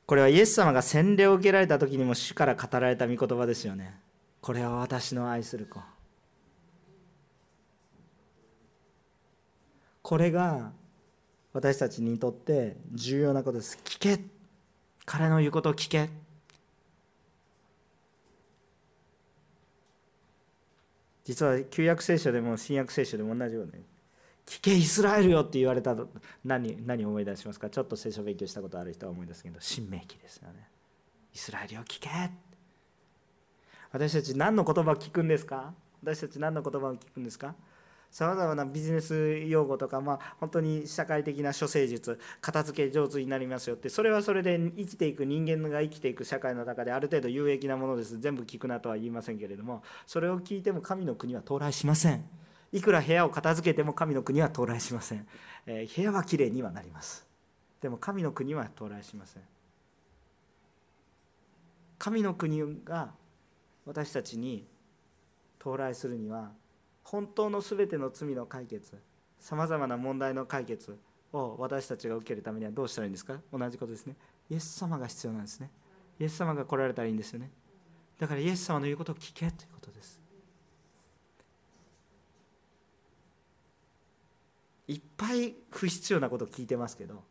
[0.06, 3.98] これはイエス様が洗礼を受けられた時にも主から語られた御言葉ですよね。
[4.42, 5.80] これは私の愛する子。
[10.02, 10.74] これが
[11.54, 13.78] 私たちにとって重要なことです。
[13.84, 14.20] 聞け。
[15.06, 16.10] 彼の言うことを聞け。
[21.24, 23.72] 実は旧約聖書でも新約聖書でも同じように
[24.46, 26.10] 聞けイスラエルよって言われたと
[26.44, 27.70] 何何を思い出しますか？
[27.70, 30.68] ちょっと聖書勉強したことある人は思い出すけど新明記ですよね。
[31.34, 32.10] イスラエルよ聞け。
[33.92, 35.74] 私たち何の言葉を聞くんですか？
[36.02, 37.56] 私たち何の言葉を聞くんですか？
[38.12, 48.20] さまざまなビジネス用語とか、まあ、本当に社会的な処世術片付け上手になりますよってそれはそれで生きていく人間が生きていく社会の中である程度有益なものです。
[48.20, 52.26] 全部聞くなとは言いませんけれどもそれを聞いても神の国は到来しません。
[52.74, 55.28] いくら部屋を片付けても神の国は到来しません、
[55.66, 57.26] えー、部屋はきれいにはなります。
[57.82, 59.44] でも神の国は到来しません。
[61.98, 63.12] 神の国が
[63.86, 64.66] 私たちに
[65.60, 66.52] 到来するには
[67.04, 68.98] 本当の全ての罪の解決
[69.40, 70.98] さまざまな問題の解決
[71.34, 73.40] を私たちが受けるためにはどうしたらいいんですか？
[73.52, 74.16] 同じことですね。
[74.50, 75.70] イエス様が必要なんですね。
[76.20, 77.50] イエス様が来られたらいいんですよね。
[78.20, 80.20] だからイエス様の言うことを聞けということです。
[84.88, 87.24] いっぱい不必要なことを聞いてますけど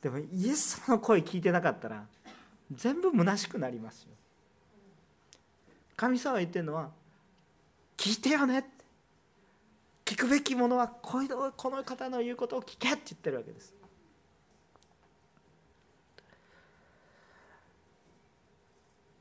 [0.00, 2.04] でもイエス様の声聞いてなかったら
[2.72, 4.10] 全部虚しくなりますよ。
[5.96, 6.90] 神様が言ってるのは
[7.96, 8.68] 聞いてよね。
[10.04, 13.74] 聞くべきものはこの方の言うことを聞けって言ってるわけです。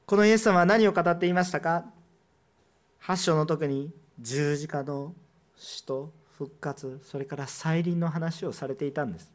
[0.06, 1.86] このイエス様は何を語っていましたか
[3.02, 5.14] ？8章の時に十字架の
[5.56, 9.32] 死と復活それから再臨の話をされていたんです。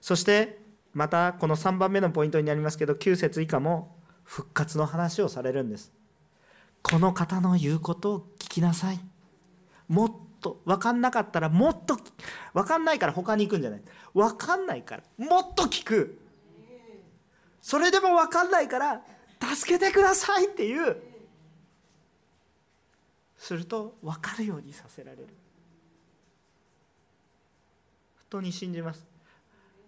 [0.00, 0.58] そして
[0.92, 5.92] またこの3番目のポイントになりますけど9節以下も復活の話をされるんです。
[6.84, 9.00] この方の言うことを聞きなさい。
[9.88, 11.98] もっと分かんなかったらもっと
[12.52, 13.82] 分かんないから他に行くんじゃない。
[14.12, 16.20] 分かんないからもっと聞く。
[17.62, 19.02] それでも分かんないから
[19.40, 20.96] 助けてくださいっていう。
[23.38, 25.24] すると分かるようにさせられる。
[25.24, 25.32] 本
[28.28, 29.06] 当に信じます。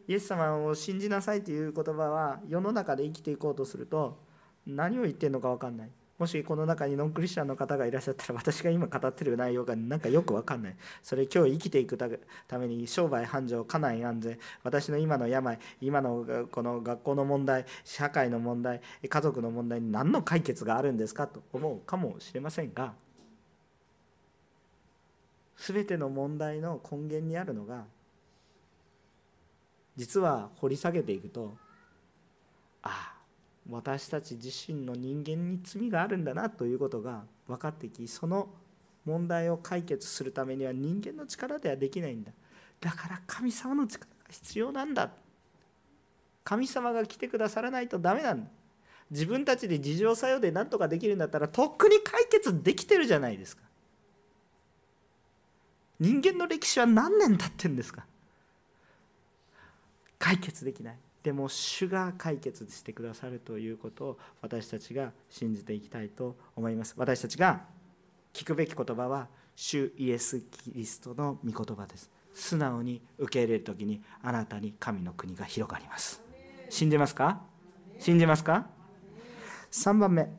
[0.08, 4.18] イエス様を信じなさいという言葉は世の中で生きていこうとすると
[4.66, 5.90] 何を言ってるのか分かんない。
[6.18, 10.76] もしこの中にノンクリスチャンの方がいらっしゃったら私が今語ってる内容がなんかよく分かんない。
[11.02, 11.98] それ今日生きていく
[12.48, 22.94] ために商売繁盛家内安全私の今の病今のこの学校の問題社会の問題家族の問題に何の解決があるんですかと思うかもしれませんが
[25.58, 27.84] 全ての問題の根源にあるのが
[29.96, 31.56] 実は掘り下げていくと
[32.82, 33.15] ああ
[33.70, 38.48] 私たち自身の人間に罪があるんだなということが分かってきその
[39.04, 42.32] 問題を解決するためには人間の力ではできないんだ。
[42.80, 45.10] だから神様の力が必要なんだ。
[46.44, 48.50] 神様が来てくださらないとダメなんだ。
[49.10, 53.62] 自分たちで事情作用で何とかできるんだったらとっくに解決できてるじゃないですか。
[55.98, 58.04] 人間の歴史は何年経ってんですか。
[60.18, 60.96] 解決できない。
[61.26, 66.94] でも主が解決してくださるということを私たちが信じていきたいと思います。
[66.96, 67.62] 私たちが
[68.32, 72.08] 聞くべき言葉は主イエス・キリストの御言葉です。
[72.32, 76.22] 素直に受け入れる時にあなたに神の国が広がります。
[76.70, 77.40] 信じますか？
[77.98, 78.68] 信じますか
[79.72, 80.30] ？3番目。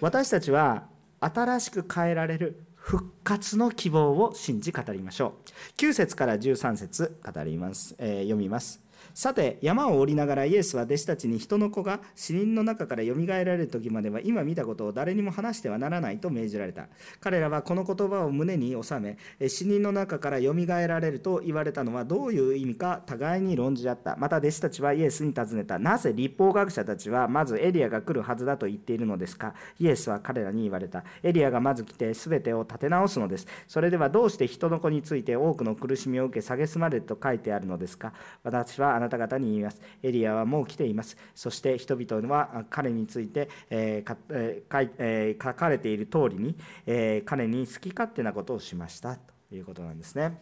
[0.00, 0.84] 私たちは
[1.18, 5.34] 新しく変えられる復活の希望を信じ語りましょ
[5.76, 5.80] う。
[5.80, 8.88] 9節から13節語ります、えー、読みます。
[9.14, 16.88] さて山を降りながらイエスは弟子たちに人の子が死人の中からよみがえられる時までは今見たことを誰にも話してはならないと命じられた。
[17.20, 24.16] 彼らはこの言葉を胸に収め死人の中からよみがえられると言われたのはどういう意味か互いに論じ合った。
[24.16, 25.78] また弟子たちはイエスに尋ねた。
[25.78, 29.54] なぜ立法学者たちはまずエリアが来るはずだと言っているのですか？
[29.78, 31.04] イエスは彼らに言われた。
[31.22, 33.46] エリアがまず来て全てを立て直すのです。
[33.66, 38.12] それではどうして人の子について多くの苦しみを受け蔑まれると書いてあるのですか？
[38.42, 39.80] 私はあなた方に言います。
[40.02, 41.16] エリアはもう来ています。
[41.34, 44.62] そして人々は彼について、えー
[44.98, 50.38] え、書かれている通りに、え、彼に好き勝手なことをしましたということなんですね。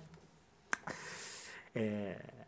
[1.75, 2.39] えー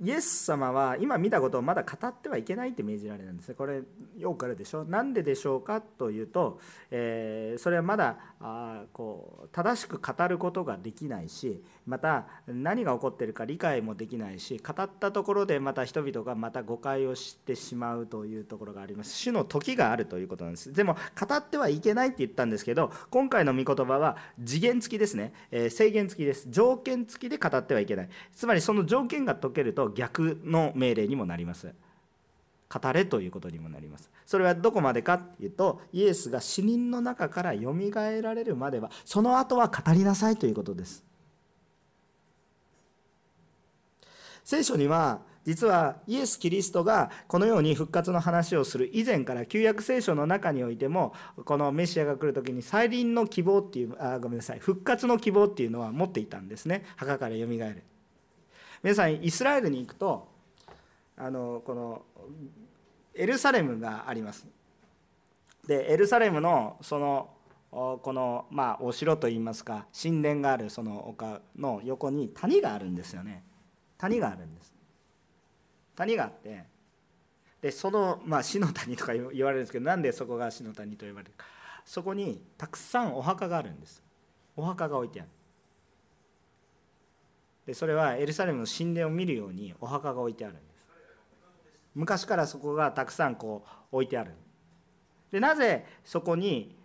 [0.00, 3.54] イエス様は今見たことをまだ語ってはいけないって命じられるんですね。
[3.54, 3.80] これ
[4.18, 4.84] よくあるでしょ。
[4.84, 19.14] なんででしょうかというと、えー、それはまだあこう正しく語ることができないしまた何が起こっているか理解もできないし語ったところでまた人々がまた誤解をしてしまうというところがあります。
[19.16, 20.72] 主の時があるということなんです。
[20.72, 26.48] でも語ってはいけないって言ったんですけど今回の御言葉は次元付きですね、えー、制限付きです。
[26.50, 28.08] 条件付きで語ってはいけない。
[28.32, 31.74] つまりその条件が解けると逆の命令にもなります。
[32.70, 34.10] 語れということにもなります。
[34.26, 41.04] それはどこまでかっていうとイエスが死人の中からよみがえられるまではその後は語りなさいということです。
[44.44, 51.12] 聖書には実はイエス・キリストがこのように復活の話をする以前から旧約聖書の中においても
[51.44, 56.84] このメシアが来る時に再臨の希望っていうあごめんなさい復活の希望っていうのは持っていたんですね。
[56.96, 57.82] 墓からよみがえる
[58.82, 60.28] 皆さんイスラエルに行くと
[61.16, 62.02] あのこの
[63.14, 64.46] エルサレムがあります。
[65.66, 67.30] でエルサレムのその
[67.70, 73.42] このまあお城といいますか神殿があるその丘の横に谷があるんですよね。
[74.04, 74.74] 谷があるんです。
[75.96, 76.64] 谷があって
[77.62, 81.46] でその、まあ、死の谷とか言われるんですけどなんでそこが死の谷と呼ばれるか。
[81.86, 84.02] そこにたくさんお墓があるんです。
[84.56, 85.30] お墓が置いてある。
[87.66, 90.64] でそれはエルサレムの神殿を見るようにお墓が置いてあるんです。
[91.94, 94.32] 昔からそこがたくさんこう置いてある。
[95.32, 96.76] でなぜそこに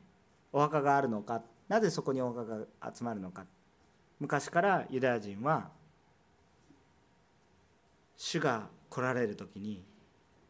[0.53, 1.41] お墓があるのか。
[1.67, 3.45] なぜそこにお墓が集まるのか。
[4.21, 5.69] 昔からユダヤ人は
[8.19, 9.81] 主が来られる時に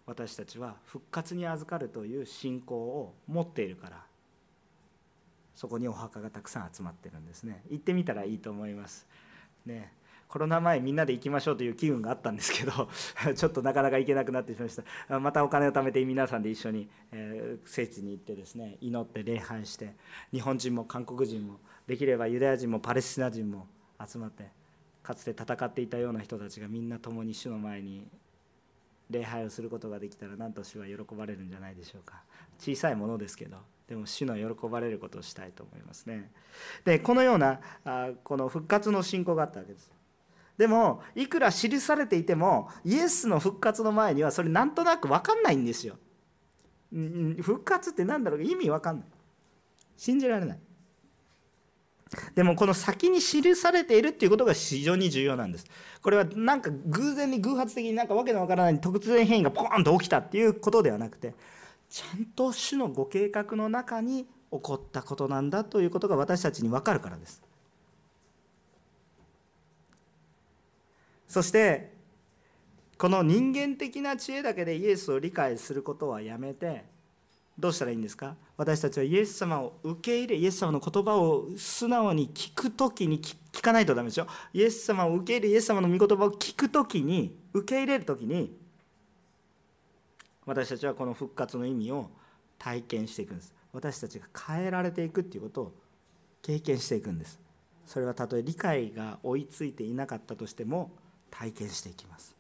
[0.08, 4.04] 私たちは復活に預かるという信仰を持っているから
[5.54, 7.64] そこにお墓がたくさん集まってるんですね。
[7.70, 9.06] 行ってみたらいいと思います。
[9.66, 9.94] ね。
[10.30, 12.90] コロナ前みんなで行きましょうという機運があったんですけど
[13.36, 15.20] ちょっとなかなか行けなくなってしまいました。
[15.20, 19.96] またお金を貯めて皆さんで一緒に、え聖地に行ってですね祈って礼拝して
[20.32, 23.68] 日本人も韓国人もできればユダヤ人もパレスチナ人も
[24.04, 24.59] 集まって
[25.10, 28.06] かつて戦っていたような人たちがみんな共に主の前に
[29.10, 32.22] 礼拝をすることができたらなんと主は喜ばれるんじゃないでしょうか
[32.60, 33.58] 小さいものですけど
[33.88, 36.30] でも主の喜ばれることをしたいと思いますね
[36.86, 39.92] でこのようなあこの復活の信仰があったわけです
[40.60, 45.96] でもいくら記されていてもイエスの復活の前にはそれなんとなく分かんないんですよ。
[47.42, 49.06] 復活って何だろう意味分かんない。
[49.96, 50.60] 信じられない。
[52.34, 55.66] でもこの先に記されているっていうことが非常に重要なんです。
[56.02, 61.36] これはなんか偶然に偶発的になんかわけのわからない突然変異がポーンと起きたっていうことではなくて
[61.90, 67.42] ちゃんと主のご計画の中に起こったことなんだということが私たちに分かるからです
[71.28, 71.94] そして
[72.98, 76.86] この人間的な知恵だけでイエスを理解することはやめて
[77.60, 78.36] どうしたらいいんですか？
[78.56, 84.28] 私たちはイエス様を受け入れイエス様の言葉を素直に聞く時に聞かないとダメでしょ？
[84.54, 88.58] イエス様を受け入れイエス様の御言葉を聞く時に受け入れる時に
[90.46, 92.10] 私たちはこの復活の意味を
[92.58, 93.54] 体験していくんです。
[93.74, 95.74] 私たちが変えられていくっていうことを
[96.42, 97.40] 経験していくんです。
[97.86, 100.92] それはたとえ理解が追いついていなかったとしても
[101.30, 102.36] 体験していきます。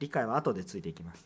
[0.00, 1.24] 理解は後でついていきます。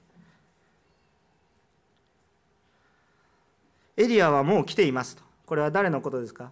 [4.01, 5.23] エリアはもう来ていますと。
[5.45, 6.51] これは誰のことですか？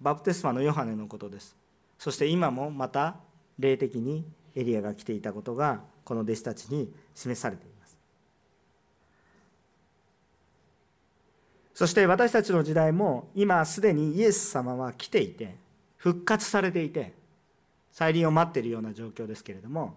[0.00, 1.56] バプテスマのヨハネのことです。
[1.98, 3.16] そして今もまた
[3.58, 4.24] 霊的に
[4.54, 7.96] エリアが来ていたことがこの弟子たちに示されています。
[11.74, 15.56] そして私たちの時代も今すでにイエス様は来ていて
[15.96, 17.12] 復活されていて
[17.90, 19.96] 再臨を待っているような状況ですけれども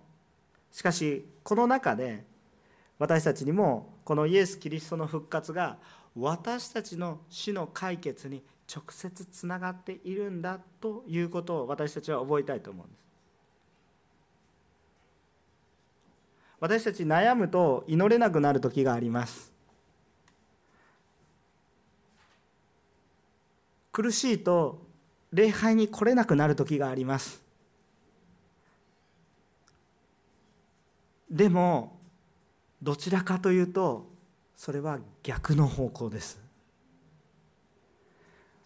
[0.71, 2.25] しかしこの中で
[2.97, 5.77] 私たちにもこのイエス・キリストの復活が
[6.20, 8.43] 私たちの死の解決に
[8.74, 12.99] 直接つながっているんだということを私たちは覚えたいと思うんです。
[16.59, 19.53] 私たち悩むと祈れなくなる時があります。
[23.91, 24.82] 苦しいと
[25.32, 27.43] 礼拝に来れなくなる時があります。
[31.30, 31.99] でも
[32.82, 34.16] どちらかというと
[34.57, 36.41] それは逆の方向です。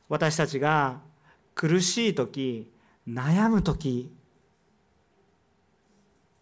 [0.09, 1.01] 私たちが
[1.53, 2.71] 苦しい時
[3.07, 4.11] 悩む時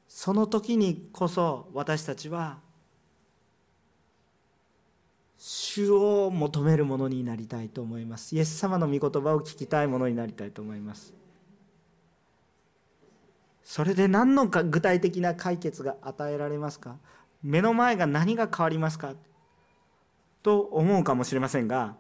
[0.08, 2.60] その時にこそ私たちは
[5.38, 8.36] 主を求めるものになりたいと思います。
[8.36, 11.14] イエス様の御言葉を聞きたいものになりたいと思います。
[13.64, 16.98] それで何のか具体的な解決が与えられますか？
[17.42, 19.14] 目の前が何が変わりますか？
[20.44, 21.96] と思うかもしれませんが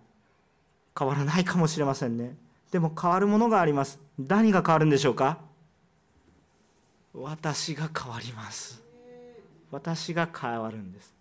[0.97, 2.35] 変わらないかもしれませんね。
[2.71, 3.99] でも変わるものがあります。
[4.17, 5.39] 何が変わるんでしょうか？
[7.13, 8.81] 私が変わります。
[9.71, 11.13] 私が変わるんです。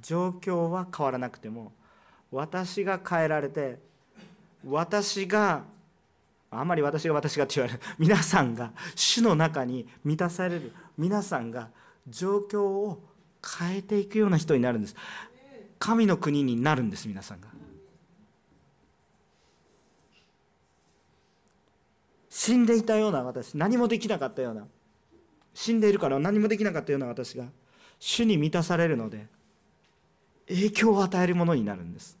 [0.00, 1.72] 状況は変わらなくても
[2.30, 3.78] 私が変えられて
[4.64, 5.64] 私が
[6.50, 7.80] あんまり私が私がって言われる。
[7.98, 11.68] 皆さんが主の中に満たされる皆さんが
[12.08, 13.02] 状況を
[13.60, 14.96] 変えていくような人になるんです。
[15.78, 17.48] 神の国になるんです皆さんが。
[22.28, 24.66] 死んでいたような私何もできなかったような。
[25.54, 27.46] 死んでいるから何もできなかったような私が
[27.98, 29.26] 主に満たされるので
[30.46, 32.18] 影響を与えるものになるんです。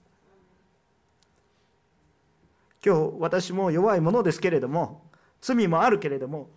[2.84, 5.02] 今日私も弱いものですけれども
[5.40, 6.48] 罪もあるけれども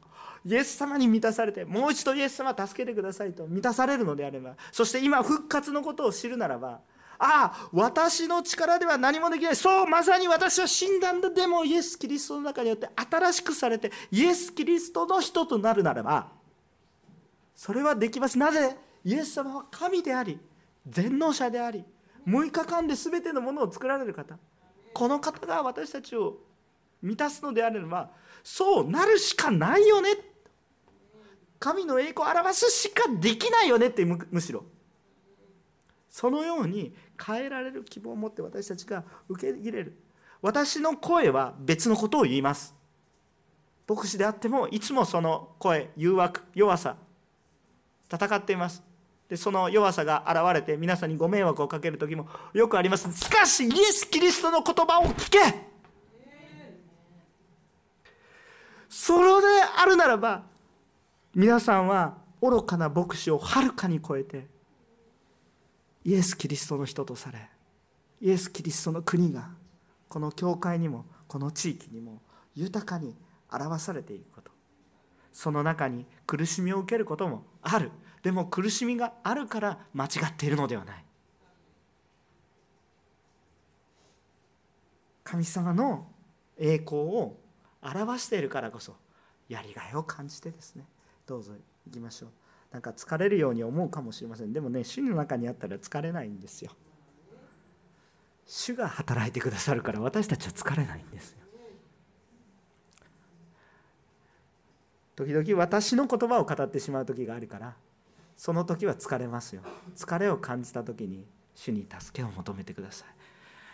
[0.45, 6.79] イエス様に満たされてもう一度イエス様助けてくださいと満たされるのであればそして今復活のことを知るならば
[7.23, 9.55] ああ私の力では何もできない。
[9.55, 11.29] そうまさに私は死んだんだ。
[11.29, 16.29] でもイエス・キリストの中によって新しくされてイエス・キリストの人となるならば
[17.55, 18.39] それはできます。
[18.39, 18.75] なぜ？
[19.05, 20.39] イエス様は神であり
[20.87, 21.85] 全能者であり
[22.27, 24.35] 6日間で全てのものを作られる方。
[24.91, 26.37] この方が私たちを
[27.03, 28.09] 満たすのであれば
[28.43, 30.09] そうなるしかないよね。
[31.59, 34.63] 神の栄光を表すしかできないよねってむしろ。
[36.09, 36.93] そのように
[37.25, 39.97] 変えられる希望を持って私たちが受け入れる。
[40.41, 42.73] 私の声は別のことを言います。
[43.87, 46.95] 牧師であってもいつもその声誘惑弱さ
[48.11, 48.83] 戦っています。
[49.29, 53.11] でその弱さが現れて皆さんにご迷惑をかける時もよくあります。
[53.13, 55.39] しかしイエス・キリストの言葉を聞け。
[58.89, 59.47] それで
[59.77, 60.43] あるならば
[61.33, 64.47] 皆さんは愚かな牧師をはるかに超えて
[66.03, 67.49] イエス・キリストの人とされ
[68.21, 69.49] イエス・キリストの国が
[70.07, 72.21] この教会にもこの地域にも
[72.55, 73.15] 豊かに
[73.51, 74.51] 表されていくこと。
[75.31, 77.91] その中に苦しみを受けることもある。
[78.21, 81.05] でも苦しみがあるから間違っているのではない。
[85.23, 86.07] 神様の
[86.57, 87.37] 栄光を
[87.81, 88.97] 表しているからこそ
[89.47, 90.83] やりがいを感じてですね
[91.25, 91.53] どうぞ
[91.85, 92.29] 行きましょう。
[92.71, 94.53] なんか疲れるように思うかもしれません。
[94.53, 96.71] でもね主の中にあったら疲れないんですよ。
[98.45, 101.37] 主が働いてくださるから私たちは疲れないんですよ。
[105.15, 107.75] 時々私の言葉を語ってしまう時があるから
[108.37, 109.61] その時は疲れますよ。
[109.95, 113.07] 疲れを感じた時に主に助けを求めてください。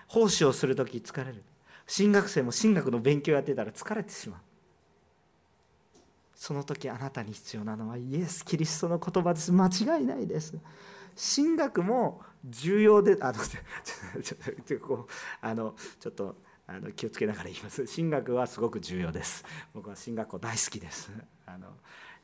[0.07, 1.43] 奉仕をする時疲れる。
[1.85, 4.39] 進学生も進学の勉強やってたら疲れてしまう。
[6.37, 9.51] その時あなたに必要なのはイエス・キリストの言葉です。
[9.51, 10.55] 間違いないです。
[11.15, 13.39] 進学も重要であの
[14.23, 15.07] ちょっと
[15.41, 16.35] あのちょっと
[16.67, 17.87] あの気をつけながら言います。
[17.87, 19.43] 進学はすごく重要です。
[19.73, 21.11] 僕は進学校大好きです。
[21.47, 21.69] あの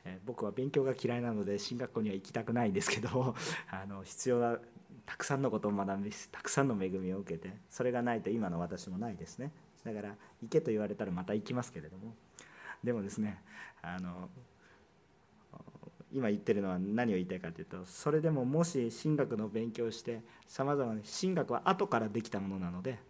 [0.04, 3.34] え僕は勉強が嫌いなので進学校には行きたくないんですけど
[3.68, 4.58] あの必要な
[5.06, 9.50] たくさんのことを学びたくさんの恵みを受けてそれがないと今の私もないですね。
[9.84, 12.14] だから行けと言われたらまた行きますけれども。
[12.84, 13.42] でもですね
[13.82, 14.28] あの
[16.12, 23.00] 今言ってるのは何を言いたいかというとそれでももし神学の勉強をしてさまざまな神学は後からできたものなので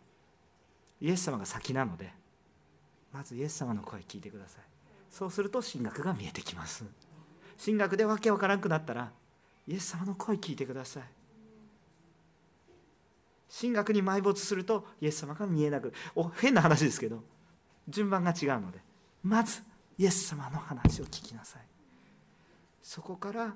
[1.02, 2.12] イエス様が先なので
[3.12, 4.62] まずイエス様の声聞いてください。
[5.10, 6.84] そうすると神学が見えてきます。
[7.64, 9.12] 神学でわけわからんくなったら
[9.68, 11.02] イエス様の声聞いてください。
[13.60, 17.22] 神学に埋没するとイエス様が見えなくお変な話ですけど
[17.88, 18.80] 順番が違うので。
[19.24, 19.62] まず
[19.98, 21.62] イエス様の話を聞きなさい。
[22.82, 23.54] そこから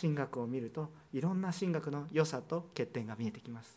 [0.00, 3.76] 神学を見るといろんな神学の良さと欠点が見えてきます。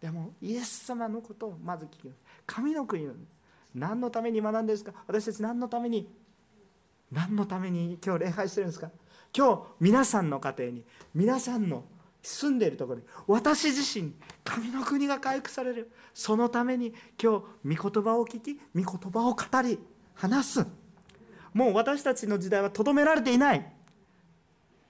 [0.00, 3.08] でもイエス様のことをまず聞きます神の国
[3.74, 4.92] 何のために学んでるんですか？
[5.06, 6.12] 私たち何のために
[7.10, 8.90] 何のために今日礼拝してるんですか？
[9.36, 10.84] 今日皆さんの家庭に
[11.14, 11.84] 皆さんの
[12.26, 14.12] 住んでいるところに私自身
[14.42, 15.92] 神の国が回復される。
[16.14, 19.78] そのために今日御言葉を聞き御言葉を語り
[20.14, 20.66] 話す。
[21.52, 23.70] もう私たちの時代はとどめられていない。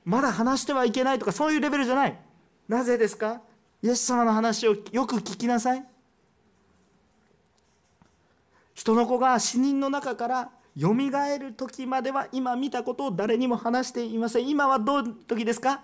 [0.05, 2.19] まだ話してはいけないとかそういうレベルじゃない。
[2.69, 3.41] なぜですか？
[3.83, 5.85] イエス様の話をよく聞きなさい。
[8.75, 14.49] 人の子が死人の中からよみがえる時までは今見たことを誰にも話していません。
[14.49, 15.83] 今はどういう時ですか？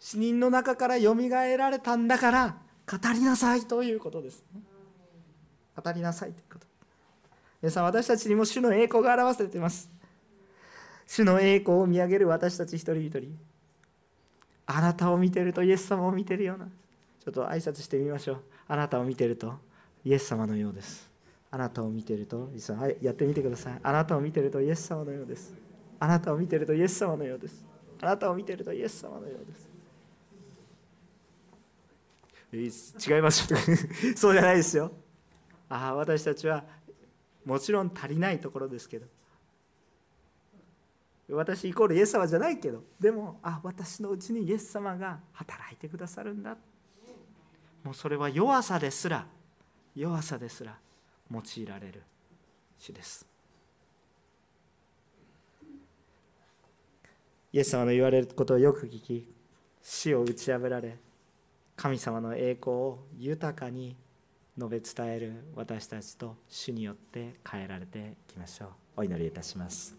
[0.00, 2.56] 死人の中からよみがえられたんだから
[2.90, 4.42] 語りなさいということです、
[5.76, 6.66] 語りなさいということ。
[7.62, 9.90] 皆さん私たちにも主の栄光が表されています。
[11.06, 13.36] 主の栄光を見上げる私たち一人一人。
[14.66, 16.66] あなたを見てるとイエス様を見てるような。
[16.66, 18.42] ちょっと挨拶してみましょう。
[18.68, 19.52] あなたを見てると
[20.04, 21.10] イエス様のようです。
[21.50, 23.78] あなたを見てると実はやってみてください。
[23.82, 25.52] あなたを見てるとイエス様のようです。
[25.98, 27.64] あなたを見てるとイエス様のようです。
[28.00, 29.69] あなたを見てるとイエス様のようです。
[32.52, 33.46] 違います
[34.16, 34.92] そうじゃないですよ。
[35.68, 36.64] ああ私たちは
[37.44, 39.06] もちろん足りないところですけど。
[41.28, 42.82] 私イコールイエス様じゃないけど。
[42.98, 46.56] でもあ私のうちにイエス様が働いてくださるんだ。
[47.84, 49.26] もうそれは弱さですら
[49.94, 50.78] 弱さですら
[51.30, 52.02] 用いられる
[52.78, 53.26] 主です。
[57.52, 59.28] イエス様の言われることをよく聞き
[59.82, 60.98] 死を打ち破られ
[61.80, 63.96] 神様の栄光を豊かに
[64.58, 68.68] 述べ伝える私たちと主によって変えられていきましょう。
[68.98, 69.96] お祈りいたします。